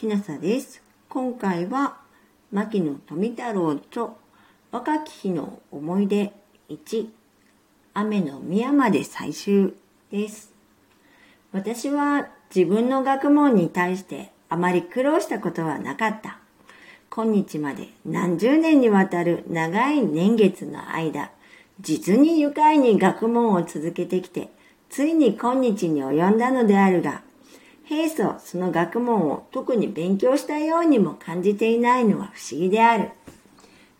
[0.00, 0.82] きなさです。
[1.10, 1.98] 今回は、
[2.50, 4.16] 牧野富太郎と
[4.72, 6.32] 若き日の思い出
[6.70, 7.06] 1、
[7.92, 9.74] 雨の宮まで最終
[10.10, 10.54] です。
[11.52, 16.38] 私は自分の学問に対してあまり苦労したことはなかった。
[17.10, 21.30] 今日まで何十年にわたる長い年月の間、
[21.78, 24.48] 実に愉快に学問を続けてきて、
[24.88, 27.20] ついに今日に及んだのであるが、
[27.90, 33.10] 平素その学問を特に勉強したようにも感じていないのは不思議である。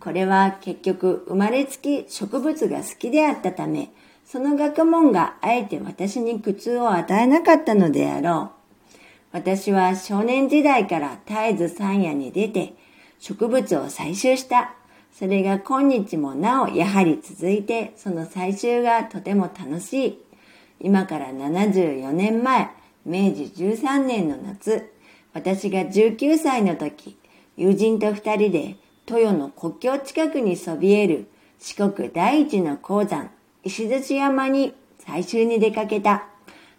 [0.00, 3.92] これは結局生まれつき植物が好きであったため、
[4.24, 8.50] その学問があえて私に苦痛を与えなかったのであろ
[8.92, 8.96] う。
[9.30, 12.74] 私は少年時代から絶えず山野に出て
[13.20, 14.74] 植物を採集した。
[15.12, 20.18] それが今日もなおやはり続いて、その採集がとても楽しい。
[20.80, 22.68] 今から74年前、
[23.06, 24.92] 明治13年の夏、
[25.32, 27.16] 私が19歳の時、
[27.56, 28.74] 友人と二人で
[29.08, 31.28] 豊の国境近くにそびえる
[31.60, 33.30] 四国第一の鉱山、
[33.62, 34.74] 石槌山に
[35.06, 36.24] 採集に出かけた。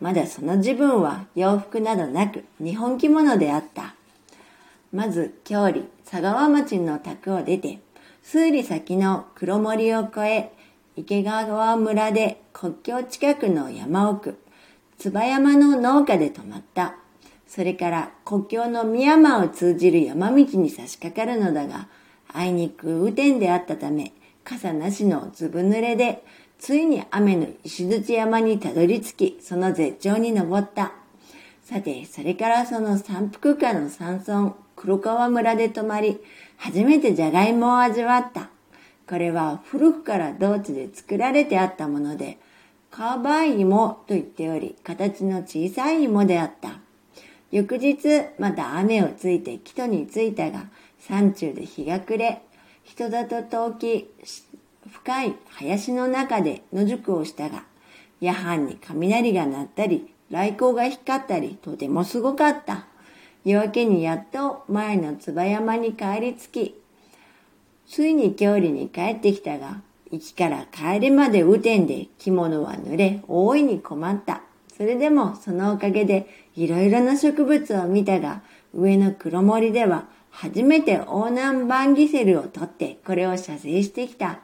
[0.00, 3.94] まだその自分は洋服などなく日本着物であった。
[4.92, 7.78] まず、京里、佐川町の宅を出て、
[8.24, 10.52] 数里先の黒森を越え、
[10.96, 14.36] 池川村で国境近くの山奥、
[14.98, 16.96] 椿山の農家で泊まった。
[17.46, 21.86] それから国境の宮山を通じる山道に差し掛かるのだが、
[22.34, 26.24] あいにく雨天であったため、傘なしのずぶ濡れで、
[26.58, 30.92] ついに雨の石槌山にたどり着き、その絶頂に登った。
[31.62, 36.18] さて、それからその山腹下の山村、黒川村で泊まり、
[36.56, 38.50] 初めてじゃがいもを味わった。
[39.08, 42.38] これは古くから同地で作られてあったもので、
[42.90, 46.80] カーバイ芋と言っており、形の小さい芋であった。
[47.50, 47.98] 翌日、
[48.38, 50.66] また雨をついて木戸に着いたが、
[50.98, 52.42] 山中で日が暮れ、
[52.84, 54.10] 人里遠き
[54.90, 57.64] 深い林の中で野宿をしたが、
[58.20, 62.86] 夜半に雷が鳴ったり、雷光が光ったり、とてもすごかった。
[63.44, 66.80] 夜明けにやっと前の椿山に帰り着き、
[67.86, 69.80] ついに郷里に帰ってきたが、
[70.10, 74.42] 行きから帰りまで雨天で着物は濡れ、大いに困った。
[74.76, 78.42] それでもそのおかげでいろいろな植物を見たが、
[78.72, 84.40] 上の黒森では初めてオーナンバンギセルを取ってこれを射精してきた。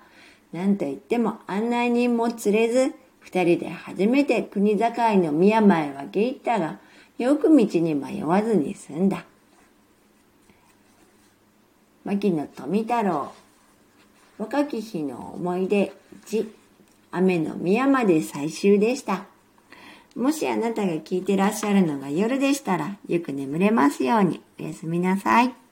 [0.52, 4.86] なんと言っても案内人も連れず、二人で初めて国境
[5.22, 6.78] の宮前へ分け入ったが、
[7.16, 9.24] よく道に迷わずに済んだ。
[12.04, 13.32] 牧野富太郎
[14.38, 15.92] 若き日の思い出
[16.26, 16.48] 1
[17.12, 19.26] 雨の宮まで最終でした。
[20.16, 25.63] もしあなたが聞いてらっしゃるのが夜でしたらよく眠れますようにおやすみなさい。